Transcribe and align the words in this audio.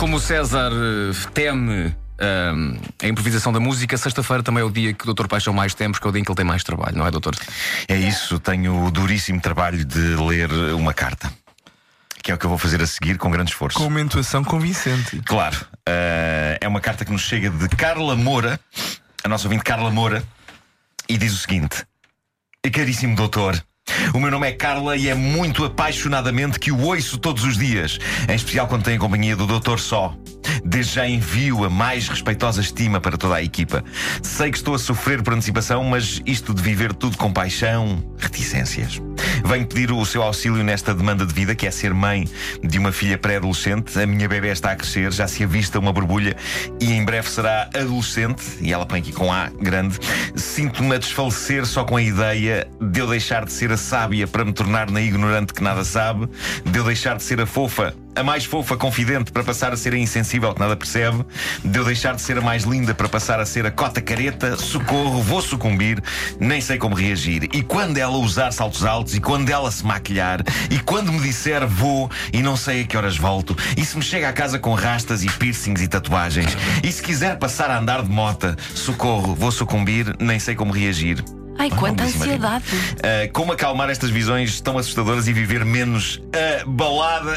como 0.00 0.16
o 0.16 0.20
César 0.20 0.72
eh, 0.72 1.28
teme 1.34 1.94
ehm, 2.18 2.80
a 3.02 3.06
improvisação 3.06 3.52
da 3.52 3.60
música, 3.60 3.98
sexta-feira 3.98 4.42
também 4.42 4.62
é 4.62 4.64
o 4.64 4.70
dia 4.70 4.94
que 4.94 5.06
o 5.06 5.12
Dr. 5.12 5.26
Paixão 5.26 5.52
mais 5.52 5.74
teme, 5.74 5.92
porque 5.92 6.06
é 6.06 6.08
o 6.08 6.12
dia 6.12 6.22
em 6.22 6.24
que 6.24 6.30
ele 6.30 6.36
tem 6.36 6.44
mais 6.44 6.64
trabalho, 6.64 6.96
não 6.96 7.06
é, 7.06 7.10
doutor? 7.10 7.36
É 7.86 7.98
isso, 7.98 8.38
tenho 8.38 8.86
o 8.86 8.90
duríssimo 8.90 9.38
trabalho 9.42 9.84
de 9.84 10.16
ler 10.16 10.50
uma 10.72 10.94
carta. 10.94 11.30
Que 12.22 12.32
é 12.32 12.34
o 12.34 12.38
que 12.38 12.46
eu 12.46 12.48
vou 12.48 12.56
fazer 12.56 12.80
a 12.80 12.86
seguir 12.86 13.18
com 13.18 13.30
grande 13.30 13.50
esforço. 13.50 13.76
Com 13.76 13.88
uma 13.88 14.00
intuação 14.00 14.42
convincente. 14.42 15.20
Claro. 15.26 15.66
eh, 15.86 16.56
é 16.62 16.66
uma 16.66 16.80
carta 16.80 17.04
que 17.04 17.12
nos 17.12 17.20
chega 17.20 17.50
de 17.50 17.68
Carla 17.68 18.16
Moura, 18.16 18.58
a 19.22 19.28
nossa 19.28 19.44
ouvinte 19.44 19.64
Carla 19.64 19.90
Moura, 19.90 20.24
e 21.10 21.18
diz 21.18 21.34
o 21.34 21.36
seguinte: 21.36 21.84
Caríssimo 22.72 23.14
doutor. 23.14 23.62
O 24.14 24.20
meu 24.20 24.30
nome 24.30 24.48
é 24.48 24.52
Carla 24.52 24.96
e 24.96 25.08
é 25.08 25.14
muito 25.14 25.64
apaixonadamente 25.64 26.58
que 26.58 26.72
o 26.72 26.80
ouço 26.80 27.18
todos 27.18 27.44
os 27.44 27.56
dias, 27.56 27.98
em 28.28 28.34
especial 28.34 28.66
quando 28.66 28.84
tem 28.84 28.96
a 28.96 28.98
companhia 28.98 29.36
do 29.36 29.46
Doutor 29.46 29.78
Só. 29.78 30.14
Desde 30.64 30.94
já 30.94 31.06
envio 31.06 31.64
a 31.64 31.70
mais 31.70 32.08
respeitosa 32.08 32.60
estima 32.60 33.00
para 33.00 33.16
toda 33.16 33.36
a 33.36 33.42
equipa. 33.42 33.84
Sei 34.22 34.50
que 34.50 34.56
estou 34.56 34.74
a 34.74 34.78
sofrer 34.78 35.22
por 35.22 35.34
antecipação, 35.34 35.84
mas 35.84 36.20
isto 36.26 36.52
de 36.52 36.62
viver 36.62 36.92
tudo 36.94 37.16
com 37.16 37.32
paixão, 37.32 38.02
reticências. 38.18 39.00
Venho 39.44 39.66
pedir 39.66 39.92
o 39.92 40.04
seu 40.04 40.22
auxílio 40.22 40.62
nesta 40.62 40.94
demanda 40.94 41.24
de 41.26 41.32
vida, 41.32 41.54
que 41.54 41.66
é 41.66 41.70
ser 41.70 41.92
mãe 41.94 42.28
de 42.62 42.78
uma 42.78 42.92
filha 42.92 43.18
pré-adolescente. 43.18 43.98
A 43.98 44.06
minha 44.06 44.28
bebê 44.28 44.48
está 44.48 44.72
a 44.72 44.76
crescer, 44.76 45.12
já 45.12 45.26
se 45.26 45.44
avista 45.44 45.78
uma 45.78 45.92
borbulha 45.92 46.36
e 46.80 46.92
em 46.92 47.04
breve 47.04 47.28
será 47.28 47.68
adolescente. 47.74 48.42
E 48.60 48.72
ela 48.72 48.86
põe 48.86 49.00
aqui 49.00 49.12
com 49.12 49.32
A 49.32 49.48
grande. 49.60 49.98
Sinto-me 50.34 50.94
a 50.94 50.98
desfalecer 50.98 51.66
só 51.66 51.84
com 51.84 51.96
a 51.96 52.02
ideia 52.02 52.66
de 52.80 53.00
eu 53.00 53.06
deixar 53.06 53.44
de 53.44 53.52
ser 53.52 53.72
a 53.72 53.76
sábia 53.76 54.26
para 54.26 54.44
me 54.44 54.52
tornar 54.52 54.90
na 54.90 55.00
ignorante 55.00 55.52
que 55.52 55.62
nada 55.62 55.84
sabe, 55.84 56.28
de 56.64 56.78
eu 56.78 56.84
deixar 56.84 57.16
de 57.16 57.22
ser 57.22 57.40
a 57.40 57.46
fofa 57.46 57.94
a 58.14 58.22
mais 58.22 58.44
fofa 58.44 58.76
confidente 58.76 59.32
para 59.32 59.42
passar 59.42 59.72
a 59.72 59.76
ser 59.76 59.94
a 59.94 59.98
insensível 59.98 60.52
que 60.52 60.60
nada 60.60 60.76
percebe, 60.76 61.24
de 61.64 61.78
eu 61.78 61.84
deixar 61.84 62.14
de 62.14 62.22
ser 62.22 62.38
a 62.38 62.40
mais 62.40 62.64
linda 62.64 62.94
para 62.94 63.08
passar 63.08 63.40
a 63.40 63.46
ser 63.46 63.66
a 63.66 63.70
cota 63.70 64.00
careta, 64.00 64.56
socorro, 64.56 65.22
vou 65.22 65.40
sucumbir, 65.40 66.02
nem 66.38 66.60
sei 66.60 66.78
como 66.78 66.94
reagir. 66.94 67.48
E 67.52 67.62
quando 67.62 67.98
ela 67.98 68.16
usar 68.16 68.52
saltos 68.52 68.84
altos, 68.84 69.14
e 69.14 69.20
quando 69.20 69.48
ela 69.50 69.70
se 69.70 69.84
maquilhar, 69.84 70.42
e 70.70 70.78
quando 70.78 71.12
me 71.12 71.20
disser 71.20 71.66
vou 71.66 72.10
e 72.32 72.42
não 72.42 72.56
sei 72.56 72.82
a 72.82 72.84
que 72.84 72.96
horas 72.96 73.16
volto, 73.16 73.56
e 73.76 73.84
se 73.84 73.96
me 73.96 74.02
chega 74.02 74.28
a 74.28 74.32
casa 74.32 74.58
com 74.58 74.74
rastas 74.74 75.22
e 75.24 75.28
piercings 75.28 75.82
e 75.82 75.88
tatuagens, 75.88 76.56
e 76.82 76.90
se 76.90 77.02
quiser 77.02 77.38
passar 77.38 77.70
a 77.70 77.78
andar 77.78 78.02
de 78.02 78.10
mota, 78.10 78.56
socorro, 78.74 79.34
vou 79.34 79.52
sucumbir, 79.52 80.14
nem 80.18 80.38
sei 80.38 80.54
como 80.54 80.72
reagir. 80.72 81.22
Ai, 81.60 81.68
quanta 81.68 82.04
belíssima 82.04 82.24
rima. 82.24 82.56
ansiedade. 82.56 82.64
Uh, 82.64 83.32
como 83.34 83.52
acalmar 83.52 83.90
estas 83.90 84.08
visões 84.08 84.62
tão 84.62 84.78
assustadoras 84.78 85.28
e 85.28 85.32
viver 85.34 85.62
menos 85.62 86.22
a 86.32 86.64
balada. 86.64 87.36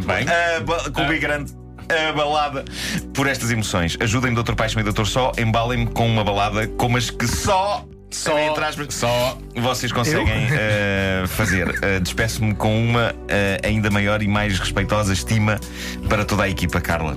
Bem. 0.00 0.26
Ba- 0.64 0.90
com 0.90 1.02
o 1.02 1.06
B 1.08 1.18
grande. 1.18 1.52
A 1.88 2.12
balada 2.12 2.64
por 3.12 3.26
estas 3.26 3.50
emoções. 3.50 3.96
Ajudem-me, 4.00 4.42
Dr. 4.42 4.54
Paixão 4.54 4.80
e 4.80 4.84
Dr. 4.90 5.04
Só, 5.04 5.32
embalem-me 5.38 5.86
com 5.86 6.06
uma 6.06 6.24
balada 6.24 6.66
como 6.66 6.96
as 6.96 7.10
que 7.10 7.26
só. 7.26 7.86
Só, 8.10 8.38
entre 8.38 8.64
aspas, 8.64 8.94
só. 8.94 9.36
vocês 9.56 9.90
conseguem 9.90 10.46
uh, 10.46 11.26
fazer. 11.26 11.68
Uh, 11.68 12.00
Despeço-me 12.00 12.54
com 12.54 12.82
uma 12.82 13.10
uh, 13.10 13.66
ainda 13.66 13.90
maior 13.90 14.22
e 14.22 14.28
mais 14.28 14.56
respeitosa 14.58 15.12
estima 15.12 15.58
para 16.08 16.24
toda 16.24 16.44
a 16.44 16.48
equipa, 16.48 16.80
Carla. 16.80 17.16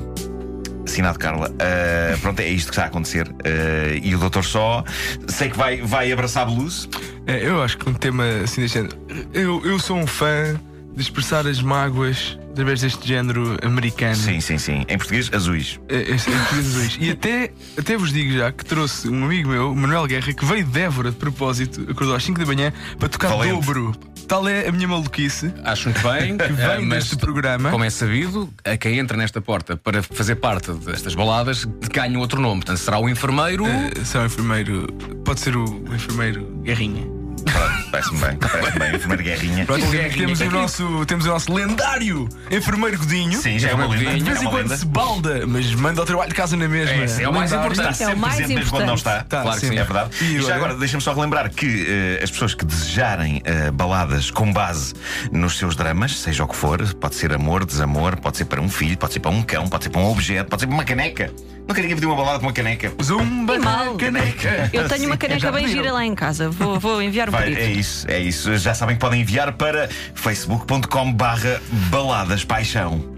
Assinado 0.84 1.19
Carla. 1.19 1.50
Uh, 1.52 2.17
pronto, 2.19 2.39
é 2.39 2.47
isto 2.47 2.67
que 2.69 2.73
está 2.73 2.84
a 2.84 2.88
acontecer. 2.88 3.28
Uh, 3.28 4.00
e 4.02 4.16
o 4.16 4.17
Doutor 4.17 4.44
Só, 4.44 4.84
sei 5.28 5.50
que 5.50 5.57
vai, 5.57 5.81
vai 5.81 6.12
abraçar 6.12 6.46
blues. 6.47 6.90
É, 7.28 7.47
eu 7.47 7.62
acho 7.62 7.78
que 7.78 7.88
um 7.90 7.94
tema 7.94 8.25
assim 8.44 8.62
deste 8.62 8.80
género. 8.80 8.97
Eu, 9.34 9.63
eu 9.66 9.78
sou 9.80 9.97
um 9.97 10.07
fã 10.07 10.59
de 10.96 11.01
expressar 11.03 11.46
as 11.46 11.62
mágoas 11.62 12.40
através 12.57 12.81
deste 12.81 13.07
género 13.07 13.56
americano. 13.62 14.16
Sim, 14.16 14.41
sim, 14.41 14.57
sim. 14.57 14.84
Em 14.88 14.97
português, 14.97 15.29
azuis. 15.31 15.79
É, 15.88 15.97
é 15.97 16.16
português 16.16 16.73
dois. 16.73 16.97
E 17.00 17.12
até, 17.12 17.51
até 17.78 17.95
vos 17.95 18.12
digo 18.12 18.35
já 18.35 18.51
que 18.51 18.66
trouxe 18.66 19.07
um 19.07 19.25
amigo 19.25 19.50
meu, 19.50 19.75
Manuel 19.75 20.07
Guerra, 20.07 20.34
que 20.34 20.44
veio 20.44 20.66
de 20.66 20.79
Évora 20.79 21.12
de 21.12 21.18
propósito, 21.18 21.81
acordou 21.84 22.16
às 22.16 22.23
5 22.23 22.40
da 22.40 22.45
manhã 22.47 22.73
para 22.97 23.09
tocar 23.09 23.29
Valente. 23.29 23.53
dobro. 23.53 23.95
Tal 24.28 24.47
é 24.47 24.68
a 24.68 24.72
minha 24.72 24.88
maluquice. 24.88 25.53
Acho 25.63 25.90
muito 25.90 26.01
bem. 26.01 26.35
Que 26.47 26.53
vem 26.53 26.66
eh, 26.66 26.79
mas, 26.79 27.03
deste 27.06 27.18
programa. 27.18 27.69
Como 27.69 27.84
é 27.84 27.90
sabido, 27.90 28.51
a 28.66 28.75
quem 28.75 28.97
entra 28.97 29.16
nesta 29.16 29.39
porta 29.39 29.78
para 29.78 30.01
fazer 30.01 30.35
parte 30.35 30.72
destas 30.72 31.13
baladas 31.13 31.66
ganha 31.94 32.18
outro 32.18 32.41
nome. 32.41 32.62
Portanto, 32.62 32.79
será 32.79 32.97
o 33.00 33.07
enfermeiro. 33.07 33.66
Eh, 33.68 34.03
São 34.03 34.25
enfermeiro. 34.25 34.88
Pode 35.24 35.39
ser 35.39 35.56
o, 35.56 35.63
o 35.63 35.95
enfermeiro 35.95 36.44
Guerrinha. 36.63 37.16
Pronto, 37.44 37.92
Parece-me 37.92 38.20
bem. 38.20 38.36
Parece-me 38.38 38.80
bem. 38.80 38.96
Enfermeiro 38.96 39.24
Guerrinha. 39.24 39.66
Pronto, 39.66 39.86
Guerrinha. 39.88 40.18
temos 40.28 40.42
o 40.42 40.52
nosso, 40.52 41.06
temos 41.06 41.25
o 41.25 41.30
nosso 41.30 41.53
lendário 41.53 42.28
enfermeiro 42.52 42.98
Godinho. 42.98 43.40
Sim, 43.42 43.58
já 43.59 43.70
é 43.70 43.74
uma 43.74 43.88
lenda. 43.88 44.16
De 44.16 44.24
vez 44.24 44.42
é 44.42 44.46
em 44.46 44.50
quando 44.50 44.75
se 44.75 44.86
balda, 44.86 45.46
mas 45.48 45.74
manda 45.74 46.02
o 46.02 46.06
trabalho 46.06 46.30
de 46.30 46.36
casa 46.36 46.56
na 46.58 46.68
mesma. 46.68 46.96
É, 47.22 47.24
é 47.24 47.30
o 47.30 47.34
mais 47.34 47.52
importante. 47.52 47.92
Está 47.92 48.06
É 48.06 48.08
o 48.08 48.09
sempre 48.09 48.16
mais 48.20 48.36
presente 48.36 48.56
mesmo 48.58 48.72
quando 48.72 48.86
não 48.86 48.96
está. 48.96 49.24
Tá, 49.24 49.42
Claro 49.42 49.59
que 49.59 49.66
sempre. 49.68 49.75
sim. 49.78 49.81
É 49.81 49.86
verdade. 49.86 50.09
E 50.22 50.36
E, 50.38 50.42
já 50.42 50.56
agora? 50.56 50.75
deixa-me 50.75 51.02
só 51.02 51.14
relembrar 51.14 51.50
que 51.50 51.86
eh, 51.88 52.24
as 52.24 52.30
pessoas 52.31 52.53
que 52.53 52.66
desejarem 52.66 53.42
eh, 53.46 53.72
baladas 53.72 54.30
com 54.31 54.52
base 54.52 54.94
nos 55.31 55.58
seus 55.58 55.75
dramas, 55.75 56.18
seja 56.19 56.44
o 56.44 56.48
que 56.48 56.56
for, 56.56 56.81
pode 56.96 57.16
ser 57.16 57.34
amor, 57.34 57.66
desamor, 57.66 58.18
pode 58.18 58.38
ser 58.38 58.46
para 58.46 58.62
um 58.62 58.69
filho, 58.69 58.98
pode 58.98 59.14
ser 59.14 59.19
para 59.19 59.31
um 59.31 59.42
cão, 59.42 59.68
pode 59.68 59.84
ser 59.86 59.90
para 59.90 60.02
um 60.02 60.12
objeto, 60.12 60.50
pode 60.50 60.62
ser 60.62 60.68
para 60.68 60.74
uma 60.75 60.84
caneca. 60.84 61.31
Nunca 61.67 61.81
ninguém 61.81 61.95
pediu 61.97 62.09
uma 62.09 62.16
balada 62.16 62.39
para 62.39 62.47
uma 62.47 62.53
caneca. 62.53 62.94
Zumba 63.03 63.59
mal. 63.59 63.94
na 63.94 64.00
caneca. 64.00 64.69
Eu 64.72 64.88
tenho 64.88 65.05
uma 65.07 65.17
caneca 65.17 65.39
Já 65.39 65.51
bem 65.51 65.63
pediram? 65.63 65.83
gira 65.83 65.94
lá 65.94 66.05
em 66.05 66.16
casa. 66.16 66.50
Vou, 66.50 66.79
vou 66.79 67.01
enviar 67.01 67.28
um 67.29 67.31
Vai, 67.31 67.44
pedido. 67.50 67.61
é 67.61 67.72
isso, 67.72 68.09
é 68.09 68.19
isso. 68.19 68.55
Já 68.57 68.73
sabem 68.73 68.95
que 68.95 69.01
podem 69.01 69.22
enviar 69.22 69.51
para 69.53 69.89
facebook.com 70.16 71.11
barra 71.13 71.61
baladas 71.89 72.44
paixão. 72.45 73.16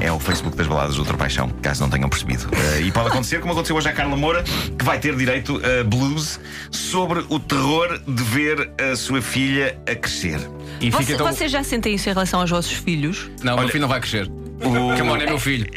É 0.00 0.12
o 0.12 0.20
Facebook 0.20 0.54
das 0.56 0.66
baladas 0.66 0.90
do 0.96 0.96
Doutor 0.98 1.16
Paixão, 1.16 1.48
caso 1.62 1.80
não 1.80 1.88
tenham 1.88 2.08
percebido. 2.08 2.46
Eh, 2.76 2.82
e 2.82 2.92
pode 2.92 3.08
acontecer, 3.08 3.40
como 3.40 3.52
aconteceu 3.52 3.74
hoje 3.76 3.88
à 3.88 3.92
Carla 3.92 4.14
Moura, 4.14 4.42
que 4.78 4.84
vai 4.84 4.98
ter 4.98 5.16
direito 5.16 5.58
a 5.64 5.82
blues 5.82 6.38
sobre 6.70 7.24
o 7.30 7.40
terror 7.40 7.98
de 8.06 8.22
ver 8.22 8.70
a 8.78 8.94
sua 8.94 9.22
filha 9.22 9.78
a 9.90 9.94
crescer. 9.94 10.38
E 10.80 10.90
fica 10.90 11.02
Você- 11.02 11.12
então. 11.14 11.26
Vocês 11.26 11.50
já 11.50 11.64
sentem 11.64 11.94
isso 11.94 12.08
em 12.08 12.12
relação 12.12 12.40
aos 12.40 12.50
vossos 12.50 12.72
filhos? 12.72 13.30
Não, 13.42 13.54
o 13.54 13.60
meu 13.60 13.68
filho 13.68 13.80
não 13.80 13.88
vai 13.88 14.00
crescer. 14.00 14.30
O 14.64 14.96
Camon 14.96 15.16
é 15.16 15.26
meu 15.26 15.38
filho. 15.38 15.66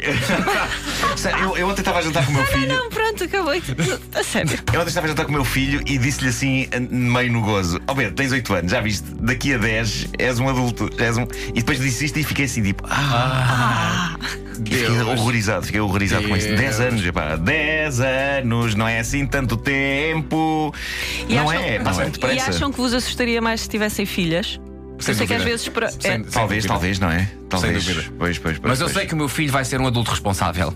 Eu, 1.42 1.56
eu 1.56 1.68
ontem 1.68 1.80
estava 1.82 1.98
a 1.98 2.02
jantar 2.02 2.24
com 2.24 2.32
o 2.32 2.34
meu 2.34 2.46
filho. 2.46 2.68
Não, 2.68 2.88
pronto, 2.88 3.24
acabou. 3.24 3.52
A 4.14 4.22
sério. 4.24 4.58
Eu 4.72 4.80
ontem 4.80 4.88
estava 4.88 5.06
a 5.06 5.10
jantar 5.10 5.24
com 5.26 5.30
o 5.30 5.34
meu 5.34 5.44
filho 5.44 5.82
e 5.86 5.98
disse-lhe 5.98 6.30
assim, 6.30 6.66
meio 6.90 7.30
no 7.30 7.42
gozo: 7.42 7.78
Ó 7.86 7.94
Pedro, 7.94 8.14
tens 8.14 8.32
8 8.32 8.54
anos, 8.54 8.70
já 8.72 8.80
viste? 8.80 9.04
Daqui 9.20 9.52
a 9.54 9.58
10 9.58 10.08
és 10.18 10.38
um 10.38 10.48
adulto. 10.48 10.88
és 10.98 11.18
um... 11.18 11.26
E 11.50 11.54
depois 11.54 11.78
disse 11.78 12.06
isto 12.06 12.18
e 12.18 12.24
fiquei 12.24 12.46
assim, 12.46 12.62
tipo, 12.62 12.84
ah. 12.88 14.16
E 14.64 14.70
fiquei 14.74 14.88
Deus. 14.88 15.08
horrorizado, 15.08 15.66
fiquei 15.66 15.80
horrorizado 15.80 16.26
com 16.26 16.36
isto. 16.36 16.48
Deus. 16.48 16.60
10 16.60 16.80
anos, 16.80 17.04
epá, 17.06 17.36
10 17.36 18.00
anos, 18.00 18.74
não 18.74 18.88
é 18.88 19.00
assim 19.00 19.26
tanto 19.26 19.56
tempo. 19.58 20.72
E 21.28 21.34
não 21.34 21.50
acham- 21.50 21.62
é, 21.64 21.78
passa 21.80 22.02
muito 22.02 22.16
E 22.18 22.20
depressa. 22.20 22.50
acham 22.50 22.70
que 22.72 22.78
vos 22.78 22.94
assustaria 22.94 23.42
mais 23.42 23.60
se 23.62 23.68
tivessem 23.68 24.06
filhas? 24.06 24.58
Sem 25.00 25.12
eu 25.12 25.18
sei 25.18 25.26
que 25.26 25.34
às 25.34 25.38
dúvida. 25.40 25.44
vezes. 25.44 25.68
Para... 25.68 25.88
Sem- 25.90 25.98
é. 26.10 26.14
sem 26.14 26.22
Talvez, 26.24 26.64
dúvida. 26.64 26.68
talvez, 26.68 26.98
não 26.98 27.10
é? 27.10 27.30
Talvez. 27.48 27.84
dúvida. 27.84 28.12
Pois, 28.18 28.38
pois, 28.38 28.58
pois. 28.58 28.70
Mas 28.70 28.80
eu 28.80 28.88
sei 28.88 29.06
que 29.06 29.14
o 29.14 29.16
meu 29.16 29.28
filho 29.28 29.52
vai 29.52 29.64
ser 29.64 29.80
um 29.80 29.86
adulto 29.86 30.10
responsável. 30.10 30.72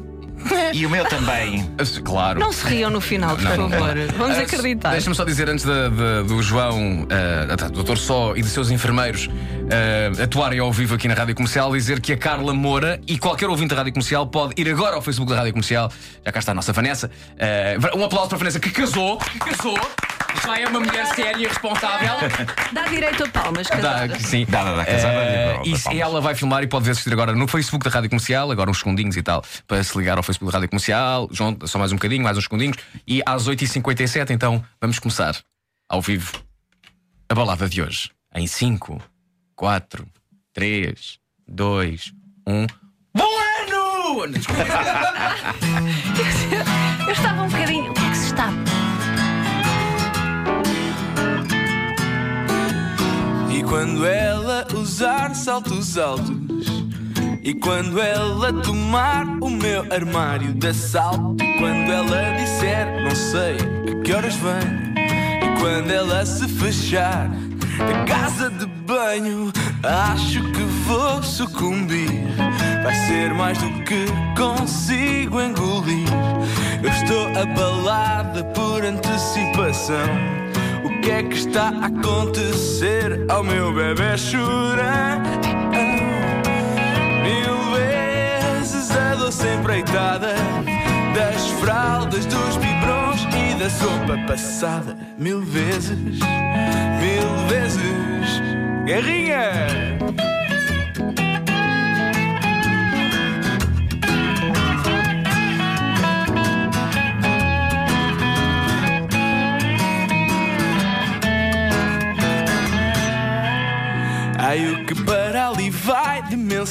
E 0.75 0.85
o 0.85 0.91
meu 0.91 1.07
também. 1.07 1.71
Claro. 2.05 2.39
Não 2.41 2.53
se 2.53 2.67
riam 2.67 2.91
no 2.91 3.01
final, 3.01 3.35
por 3.35 3.45
Não. 3.45 3.71
favor. 3.71 3.95
Vamos 4.19 4.37
Ah, 4.37 4.43
acreditar. 4.43 4.91
Deixa-me 4.91 5.15
só 5.17 5.25
dizer 5.25 5.49
antes 5.49 5.65
da- 5.65 5.89
da- 5.89 6.23
do 6.23 6.43
João, 6.43 7.07
ah, 7.11 7.69
do 7.69 7.83
Dr. 7.83 7.97
Só 7.97 8.37
e 8.37 8.43
dos 8.43 8.51
seus 8.53 8.71
enfermeiros 8.71 9.29
ah, 9.71 10.23
atuarem 10.23 10.59
ao 10.61 10.71
vivo 10.71 10.95
aqui 10.97 11.09
na 11.09 11.15
Rádio 11.15 11.35
Comercial, 11.35 11.73
dizer 11.73 11.99
que 12.01 12.13
a 12.13 12.17
Carla 12.17 12.53
Moura 12.53 13.01
e 13.07 13.19
qualquer 13.19 13.49
ouvinte 13.49 13.71
da 13.71 13.77
Rádio 13.77 13.93
Comercial 13.95 14.27
pode 14.27 14.53
ir 14.61 14.69
agora 14.71 14.97
ao 14.97 15.03
Facebook 15.03 15.31
da 15.33 15.39
Rádio 15.39 15.53
Comercial. 15.53 15.91
Já 16.25 16.33
cá 16.33 16.39
está 16.41 16.53
a 16.53 16.55
nossa 16.55 16.73
Vanessa. 16.75 17.11
Ah, 17.41 17.97
um 17.97 18.05
aplauso 18.05 18.29
para 18.29 18.37
a 18.37 18.39
Vanessa 18.41 18.61
que 18.61 18.71
casou, 18.71 19.17
que 19.19 19.39
casou. 19.39 19.79
Já 20.43 20.59
é 20.59 20.67
uma 20.67 20.81
mulher 20.81 21.07
séria 21.15 21.43
e 21.43 21.47
responsável. 21.47 22.15
Dá 22.73 22.83
direito 22.87 23.25
a 23.25 23.29
palmas, 23.29 23.67
Dá, 23.69 23.77
casada. 23.77 24.19
sim. 24.21 24.45
Dá, 24.49 24.65
dá, 24.65 24.77
dá, 24.77 24.85
casada, 24.85 25.15
Eh, 25.15 25.47
dá, 25.53 25.53
dá, 25.59 25.63
e 25.67 25.73
dá, 25.73 25.79
palmas. 25.79 26.01
ela 26.01 26.21
vai 26.21 26.35
filmar 26.35 26.63
e 26.63 26.67
pode 26.67 26.91
assistir 26.91 27.13
agora 27.13 27.33
no 27.35 27.47
Facebook 27.47 27.85
da 27.85 27.91
Rádio 27.91 28.11
Comercial, 28.11 28.51
agora 28.51 28.71
uns 28.71 28.79
segundinhos 28.79 29.17
e 29.17 29.23
tal, 29.23 29.43
para 29.67 29.83
se 29.83 29.97
ligar 29.97 30.17
ao 30.17 30.23
Facebook 30.23 30.51
da 30.51 30.57
Rádio 30.59 30.69
Comercial. 30.71 31.29
João, 31.31 31.57
só 31.65 31.79
mais 31.79 31.93
um 31.93 31.97
bocadinho, 31.97 32.23
mais 32.23 32.37
uns 32.37 32.45
segundinhos. 32.45 32.77
E 33.07 33.23
às 33.27 33.47
8h57, 33.49 34.31
então, 34.31 34.65
vamos 34.81 34.99
começar 34.99 35.37
ao 35.89 36.01
vivo 36.03 36.33
a 37.29 37.35
balada 37.35 37.69
de 37.69 37.81
hoje. 37.83 38.11
Em 38.35 38.47
5, 38.47 39.01
4, 39.55 40.07
3, 40.53 41.19
2, 41.49 42.13
1. 42.47 42.67
Bom 43.17 43.25
ano! 43.25 44.33
Desculpa. 44.33 44.63
Eu 47.07 47.13
estava 47.13 47.43
um 47.43 47.49
bocadinho. 47.49 47.91
O 47.91 47.95
que 47.95 48.01
é 48.05 48.11
que 48.11 48.17
se 48.17 48.27
está? 48.27 48.49
Quando 53.75 54.07
ela 54.07 54.65
usar 54.73 55.35
saltos 55.35 55.99
altos 55.99 56.33
E 57.43 57.53
quando 57.55 58.01
ela 58.01 58.53
tomar 58.63 59.27
o 59.41 59.51
meu 59.51 59.85
armário 59.93 60.55
de 60.55 60.69
assalto 60.69 61.43
E 61.43 61.59
quando 61.59 61.91
ela 61.91 62.37
disser 62.39 63.03
não 63.03 63.17
sei 63.17 63.57
a 63.91 64.01
que 64.01 64.13
horas 64.13 64.37
vem 64.37 64.95
E 64.95 65.61
quando 65.61 65.91
ela 65.91 66.25
se 66.25 66.47
fechar 66.47 67.29
a 67.81 68.05
casa 68.05 68.49
de 68.49 68.65
banho 68.65 69.53
Acho 69.83 70.41
que 70.53 70.63
vou 70.87 71.21
sucumbir 71.25 72.23
vai 72.85 72.95
ser 73.07 73.35
mais 73.35 73.57
do 73.59 73.71
que 73.83 74.05
consigo 74.37 75.41
engolir. 75.41 76.07
Eu 76.83 76.91
estou 76.91 77.29
abalada 77.29 78.45
por 78.45 78.85
antecipação. 78.85 80.44
Que 81.05 81.11
é 81.11 81.23
que 81.23 81.37
está 81.37 81.69
a 81.69 81.87
acontecer 81.89 83.27
ao 83.29 83.45
meu 83.45 83.75
bebê 83.75 84.17
chorão? 84.17 85.21
Mil 87.23 87.77
vezes 87.77 88.91
a 88.91 89.15
doce 89.15 89.47
empreitada 89.49 90.35
das 91.15 91.51
fraldas, 91.61 92.25
dos 92.25 92.57
biberons 92.57 93.27
e 93.37 93.55
da 93.59 93.69
sopa 93.69 94.17
passada. 94.27 94.97
Mil 95.19 95.43
vezes, 95.43 96.21
mil 96.21 97.49
vezes, 97.51 98.41
guerrinha! 98.87 99.94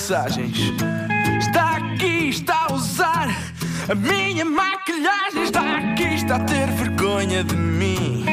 Mensagens 0.04 0.58
Está 1.40 1.78
aqui, 1.78 2.30
está 2.30 2.68
a 2.70 2.74
usar 2.74 3.30
a 3.90 3.96
minha 3.96 4.44
maquilhagem. 4.44 5.44
Está 5.44 5.78
aqui, 5.78 6.16
está 6.16 6.36
a 6.36 6.40
ter 6.40 6.68
vergonha 6.72 7.44
de 7.44 7.56
mim. 7.56 8.26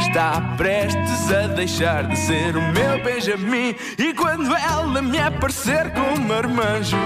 Está 0.00 0.40
prestes 0.56 1.32
a 1.32 1.48
deixar 1.48 2.06
de 2.06 2.16
ser 2.16 2.56
o 2.56 2.62
meu 2.72 3.02
Benjamin. 3.02 3.74
E 3.98 4.14
quando 4.14 4.54
ela 4.54 5.02
me 5.02 5.18
aparecer 5.18 5.90
com 5.92 6.20
um 6.20 6.26
marmanjo 6.26 6.96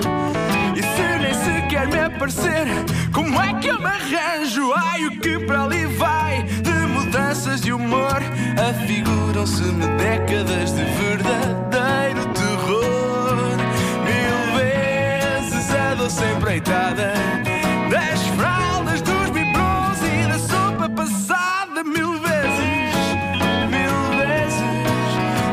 E 0.77 0.83
se 0.83 1.19
nem 1.23 1.35
sequer 1.35 1.89
me 1.89 1.99
aparecer 2.01 2.67
Como 3.13 3.41
é 3.41 3.55
que 3.55 3.69
eu 3.69 3.79
me 3.79 3.87
arranjo? 3.87 4.73
Ai, 4.75 5.07
o 5.07 5.19
que 5.19 5.39
para 5.39 5.65
ali 5.65 5.87
vai? 5.87 6.43
De 6.43 6.71
mudanças 6.71 7.63
de 7.63 7.73
humor 7.73 8.21
Afiguram-se-me 8.69 9.87
décadas 9.97 10.73
de 10.73 10.85
verdadeiro 10.85 11.78
doce 16.09 16.25
empreitada. 16.25 17.13
Das 17.91 18.23
fraldas, 18.29 19.03
dos 19.03 19.29
biberons 19.31 20.01
e 20.03 20.27
da 20.27 20.39
sopa 20.39 20.89
passada. 20.89 21.85
Mil 21.85 22.15
vezes, 22.15 22.95
mil 23.69 23.93
vezes, 24.17 24.63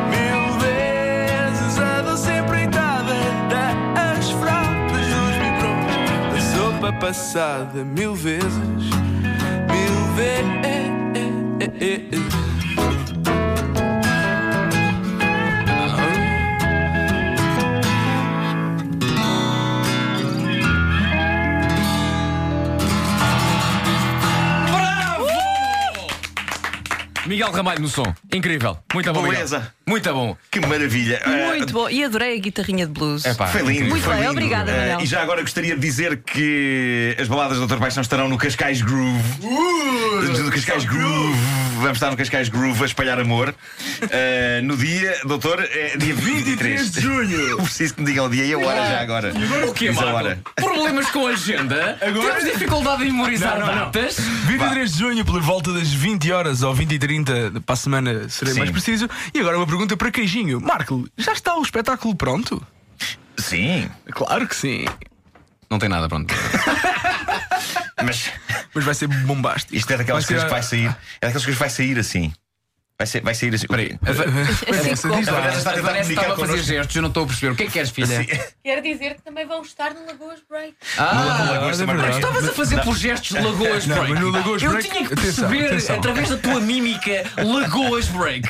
mil 0.09 0.57
vezes 0.59 1.77
A 1.77 2.01
doce 2.03 2.31
empreitada. 2.31 3.15
Das 3.93 4.31
fraldas, 4.31 5.05
dos 5.07 5.35
biberons 5.35 6.33
Da 6.33 6.39
sopa 6.57 6.93
passada. 6.93 7.83
Mil 7.83 8.15
vezes, 8.15 8.49
mil 9.69 9.95
vezes 10.15 10.55
Miguel 27.35 27.51
Ramalho 27.51 27.81
no 27.81 27.89
som. 27.89 28.15
Incrível. 28.31 28.77
Muito 28.93 29.11
bom. 29.11 29.23
Beleza. 29.23 29.74
Muito 29.87 30.11
bom. 30.13 30.35
Que 30.49 30.59
maravilha. 30.61 31.21
Muito 31.47 31.71
bom. 31.73 31.87
E 31.89 32.03
adorei 32.03 32.37
a 32.37 32.39
guitarrinha 32.41 32.87
de 32.87 32.91
blues. 32.91 33.23
Epá, 33.25 33.47
Foi 33.47 33.61
lindo. 33.61 33.89
Muito 33.89 34.03
foi 34.03 34.13
bem, 34.13 34.21
lindo. 34.21 34.31
obrigada, 34.31 34.71
Eh, 34.71 34.79
Manel. 34.79 35.01
e 35.01 35.05
já 35.05 35.21
agora 35.21 35.41
gostaria 35.41 35.75
de 35.75 35.81
dizer 35.81 36.17
que 36.25 37.15
as 37.19 37.27
baladas 37.27 37.59
do 37.59 37.67
Dr. 37.67 37.77
Paixão 37.77 38.01
estarão 38.01 38.27
no 38.27 38.37
Cascais 38.37 38.81
Groove. 38.81 39.23
no 40.41 40.51
Cascais 40.51 40.85
Groove. 40.85 41.37
Vamos 41.81 41.97
estar 41.97 42.09
no 42.09 42.17
Cascais 42.17 42.49
Groove 42.49 42.81
a 42.81 42.85
espalhar 42.85 43.19
amor. 43.19 43.53
Eh, 44.09 44.61
no 44.63 44.75
dia, 44.75 45.17
doutor, 45.25 45.59
é 45.61 45.95
dia 45.97 46.15
23 46.15 46.91
de 46.91 47.01
junho. 47.01 47.57
Preciso 47.61 47.93
que 47.95 48.01
me 48.01 48.07
digam 48.07 48.25
o 48.25 48.29
dia 48.29 48.45
e 48.45 48.53
a 48.53 48.57
hora 48.57 48.87
já 48.87 49.01
agora. 49.01 49.33
O 49.67 49.73
quê, 49.73 49.89
Diz 49.89 49.97
a 49.97 50.01
Marco? 50.01 50.17
hora. 50.17 50.39
Problemas 50.55 51.09
com 51.11 51.27
a 51.27 51.31
agenda? 51.31 51.97
Agora- 52.01 52.35
Temos 52.35 52.53
dificuldade 52.53 53.03
em 53.03 53.11
memorizar 53.11 53.59
Não, 53.59 53.67
não, 53.67 53.75
não. 53.75 53.85
datas? 53.91 54.17
23 54.47 54.93
de 54.93 54.99
junho, 54.99 55.25
por 55.25 55.39
volta 55.41 55.71
das 55.73 55.91
20 55.93 56.31
horas 56.31 56.63
ou 56.63 56.73
20 56.73 56.93
e 56.93 56.99
30 56.99 57.53
para 57.65 57.73
a 57.73 57.75
semana, 57.75 58.29
serei 58.29 58.53
Sim. 58.53 58.59
mais 58.59 58.71
preciso. 58.71 59.07
E 59.33 59.39
agora 59.39 59.57
uma 59.57 59.65
pergunta 59.65 59.74
para 59.97 60.11
Queijinho. 60.11 60.59
Marco, 60.61 61.07
já 61.17 61.33
está 61.33 61.55
o 61.55 61.61
espetáculo 61.61 62.15
pronto? 62.15 62.65
Sim, 63.37 63.89
Claro 64.11 64.47
que 64.47 64.55
sim. 64.55 64.85
Não 65.69 65.77
tem 65.79 65.89
nada 65.89 66.07
pronto. 66.07 66.33
mas 68.03 68.31
Mas 68.73 68.83
vai 68.85 68.93
ser 68.93 69.07
bombástico. 69.07 69.75
isto 69.75 69.91
é 69.91 69.97
daquelas 69.97 70.25
Vai 70.25 70.27
ser 70.27 70.33
coisas 70.33 70.43
que 70.45 70.51
vai 70.51 70.63
sair. 70.63 70.87
É 71.21 71.25
daquelas 71.27 71.43
coisas 71.43 71.55
que 71.55 71.59
vai 71.59 71.69
sair 71.69 71.99
assim. 71.99 72.33
Vai, 72.97 73.05
ser, 73.05 73.21
vai 73.21 73.35
sair 73.35 73.53
assim. 73.53 73.65
Espera 73.65 73.81
aí. 73.81 73.97
Vanessa, 74.01 75.09
diz 75.09 75.27
A 75.27 75.31
lá. 75.33 75.39
Vanessa 75.41 75.57
está 75.57 75.69
a 75.71 75.73
tentar 75.73 75.87
Vanessa 75.89 76.13
estava 76.13 76.33
a 76.33 76.37
fazer 76.37 76.63
gestos, 76.63 76.95
eu 76.95 77.01
não 77.01 77.09
estou 77.09 77.23
a 77.23 77.27
perceber. 77.27 77.51
O 77.51 77.55
que 77.57 77.63
é 77.63 77.65
que 77.65 77.71
queres, 77.73 77.89
filha? 77.89 78.25
Quero 78.63 78.81
dizer 78.81 79.15
que 79.15 79.21
também 79.21 79.45
vão 79.45 79.61
estar 79.63 79.93
no 79.93 80.05
Lagoas 80.05 80.39
Break. 80.49 80.75
Ah, 80.97 81.47
Lagoas 81.51 81.81
é 81.81 81.85
vai. 81.85 82.09
Estavas 82.11 82.47
a 82.47 82.53
fazer 82.53 82.81
por 82.83 82.95
gestos 82.95 83.37
de 83.37 83.43
Lagoas 83.43 83.85
Não, 83.85 83.97
Break. 83.97 84.13
no 84.21 84.29
Lagoas 84.29 84.63
eu 84.63 84.71
Break- 84.71 84.89
tinha 84.89 85.09
que 85.09 85.15
perceber, 85.15 85.65
atenção. 85.65 85.95
através 85.97 86.29
da 86.29 86.37
tua 86.37 86.61
mímica, 86.61 87.23
Lagoas 87.43 88.07
Break. 88.07 88.47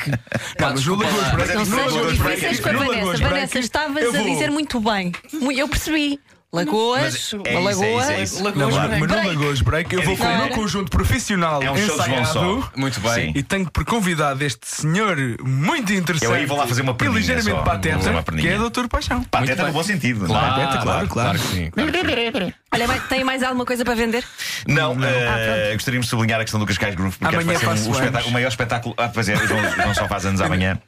Pá, 0.56 0.66
Não, 0.66 0.70
mas 0.74 0.86
no 0.86 0.94
Lagoas. 0.94 1.28
Break- 1.32 1.54
Não 1.54 1.64
sejas 1.64 2.18
Break. 2.18 2.40
difíceis 2.40 2.60
com 2.60 2.68
a 2.68 2.72
No 2.72 2.78
Vanessa. 2.78 3.02
Break, 3.04 3.22
Vanessa, 3.24 3.58
estavas 3.58 4.14
a 4.14 4.22
dizer 4.22 4.50
muito 4.52 4.78
bem. 4.78 5.12
Eu 5.56 5.68
percebi. 5.68 6.20
Lagoas, 6.56 7.02
Mas 7.02 7.32
é 7.46 7.58
uma 7.58 7.70
isso, 7.72 7.82
é 7.84 7.86
lagoa. 7.86 8.02
isso, 8.02 8.10
é 8.10 8.22
isso. 8.22 8.36
Não, 8.36 8.44
Lagoas 8.44 8.74
mas 8.74 8.86
Break. 8.88 9.00
mas 9.00 9.10
no 9.24 9.28
Lagoas 9.28 9.60
Break 9.62 9.94
eu 9.94 10.02
vou 10.02 10.16
com 10.16 10.24
o 10.24 10.36
meu 10.38 10.48
conjunto 10.50 10.90
profissional 10.90 11.62
É 11.62 11.70
um 11.70 11.76
show 11.76 11.86
de 11.96 12.02
ensaiado 12.02 12.26
Só. 12.32 12.70
Muito 12.76 13.00
bem. 13.00 13.12
Sim. 13.14 13.32
e 13.34 13.42
tenho 13.42 13.70
por 13.70 13.84
convidado 13.84 14.42
este 14.44 14.66
senhor 14.66 15.16
muito 15.42 15.92
interessante. 15.92 16.30
Eu 16.30 16.34
aí 16.34 16.46
vou 16.46 16.56
lá 16.58 16.66
fazer 16.66 16.82
uma 16.82 16.92
e 16.92 16.94
perninha 16.96 17.18
ligeiramente 17.20 17.50
só, 17.50 17.56
vou 17.56 17.64
fazer 17.64 17.76
pateta, 17.90 18.10
uma 18.10 18.22
que 18.42 18.48
é 18.48 18.56
Doutor 18.58 18.88
Paixão. 18.88 19.22
Pateta 19.24 19.66
no 19.66 19.72
bom 19.72 19.82
sentido. 19.82 20.26
não 20.28 20.36
é? 20.36 20.40
Pateta, 20.50 20.78
claro, 20.78 21.08
claro. 21.08 21.38
que 21.38 21.46
sim. 21.46 21.70
claro 21.70 21.92
que 21.92 21.98
sim. 22.44 22.52
Olha, 22.72 22.86
vai- 22.86 23.00
tem 23.08 23.24
mais 23.24 23.42
alguma 23.42 23.64
coisa 23.64 23.84
para 23.84 23.94
vender? 23.94 24.24
Não, 24.66 24.92
eh, 25.02 25.72
gostaríamos 25.74 26.06
de 26.06 26.10
sublinhar 26.10 26.40
a 26.40 26.44
questão 26.44 26.60
do 26.60 26.66
Cascais 26.66 26.94
Groove 26.94 27.16
porque 27.18 27.34
Amanhã 27.34 27.52
acho 27.52 27.60
que 27.60 27.66
vai 27.66 27.76
ser 27.76 27.80
faço 27.82 27.88
um, 27.88 27.92
o, 27.92 27.94
anos. 27.96 28.04
espetáculo- 28.06 28.30
o 28.30 28.32
maior 28.32 28.48
espetáculo. 28.48 28.94
Ah, 28.98 29.08
pois 29.12 29.28
é, 29.28 29.34
o 29.34 29.46
João, 29.46 29.60
o 29.60 29.70
João 29.70 29.94
só 29.94 30.08
faz 30.08 30.26
anos 30.26 30.40
amanhã. 30.40 30.78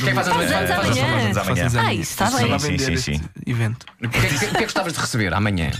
Quem 0.00 0.08
é 0.10 0.14
faz 0.14 0.28
anos 0.28 0.50
Faz 0.50 0.52
anos 0.52 0.70
faz 0.70 0.80
anos 0.86 0.98
amanhã. 0.98 1.34
Faz 1.34 1.48
anos 1.58 1.76
amanhã. 1.76 1.88
Ah, 1.88 1.94
isso 1.94 2.10
está 2.12 2.26
Só 2.30 2.38
bem. 2.38 2.58
Sim, 2.58 2.78
sim, 2.78 2.96
sim. 2.96 3.20
evento. 3.46 3.86
O 4.02 4.08
que, 4.08 4.18
é 4.18 4.20
que- 4.22 4.38
que 4.38 4.44
é 4.44 4.48
que 4.50 4.62
gostavas 4.64 4.92
de 4.92 5.00
receber 5.00 5.32
amanhã? 5.34 5.70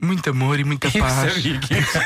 Muito 0.00 0.30
amor 0.30 0.58
e 0.58 0.64
muita 0.64 0.88
Eu 0.96 1.02
paz. 1.04 1.14
sabia 1.32 1.58
que 1.60 1.66
ser 1.84 1.84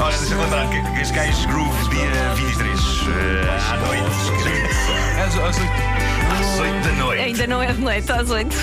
Olha, 0.00 0.18
deixa-me 0.18 0.42
lembrar 0.42 0.68
que 0.68 0.82
que 0.82 0.98
Cascais 0.98 1.46
Groove, 1.46 1.88
dia 1.90 2.10
23, 2.34 2.80
eh, 3.08 3.72
à 3.72 3.76
noite. 3.76 4.02
Às- 5.20 5.36
às 5.38 5.58
oito. 5.58 5.72
Às 6.32 6.58
8 6.60 6.80
da 6.82 6.92
noite. 7.04 7.22
Ainda 7.22 7.46
não 7.46 7.62
é 7.62 7.72
de 7.72 7.80
noite, 7.80 8.12
às 8.12 8.30
8. 8.30 8.56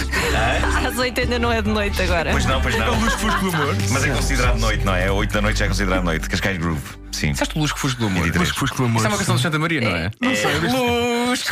Às 0.87 0.97
8 0.97 1.19
ainda 1.21 1.39
não 1.39 1.51
é 1.51 1.61
de 1.61 1.69
noite 1.69 2.01
agora. 2.01 2.31
Pois 2.31 2.45
não, 2.45 2.61
pois 2.61 2.75
É 2.75 2.79
não. 2.79 2.99
Luz 2.99 3.13
Fusco 3.13 3.39
do 3.51 3.55
Amor. 3.55 3.75
Mas 3.89 4.03
é 4.03 4.09
considerado 4.09 4.57
noite, 4.59 4.83
não 4.85 4.93
é? 4.95 5.09
8 5.11 5.31
da 5.33 5.41
noite 5.41 5.59
já 5.59 5.65
é 5.65 5.67
considerado 5.69 6.03
noite. 6.03 6.27
Cascais 6.29 6.57
Groove. 6.57 6.98
Sim. 7.11 7.31
Disseste 7.31 7.57
Luz 7.57 7.71
que 7.71 7.79
Fusco 7.79 7.99
do 7.99 8.07
Amor. 8.07 8.23
23. 8.23 8.47
Luz 8.49 8.57
Fusco 8.57 8.77
do 8.77 8.85
Amor. 8.85 8.97
Isso 8.97 9.05
é 9.05 9.09
uma 9.09 9.17
canção 9.17 9.35
de 9.35 9.41
Santa 9.41 9.59
Maria, 9.59 9.81
não 9.81 9.95
é? 9.95 10.11
Não 10.21 10.35
sei, 10.35 10.59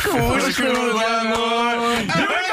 Fusco 0.00 0.62
do 0.62 0.98
Amor. 0.98 2.47